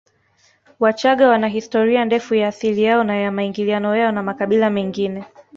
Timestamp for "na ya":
3.03-3.31